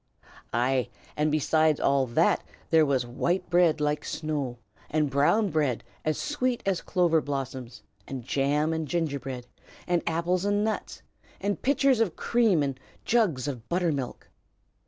Ay! 0.51 0.89
and 1.15 1.31
besides 1.31 1.79
all 1.79 2.07
that 2.07 2.43
there 2.71 2.87
was 2.87 3.05
white 3.05 3.47
bread 3.51 3.79
like 3.79 4.03
snow, 4.03 4.57
and 4.89 5.11
brown 5.11 5.47
bread 5.51 5.83
as 6.03 6.17
sweet 6.19 6.63
as 6.65 6.81
clover 6.81 7.21
blossoms, 7.21 7.83
and 8.07 8.23
jam 8.23 8.73
and 8.73 8.87
gingerbread, 8.87 9.45
and 9.85 10.01
apples 10.07 10.43
and 10.43 10.63
nuts, 10.63 11.03
and 11.39 11.61
pitchers 11.61 11.99
of 11.99 12.15
cream 12.15 12.63
and 12.63 12.79
jugs 13.05 13.47
of 13.47 13.69
buttermilk. 13.69 14.27